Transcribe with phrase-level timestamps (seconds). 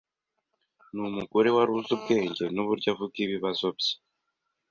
[0.93, 3.95] ni umugore wari uzi ubwenge n’uburyo avuga ibibazo bye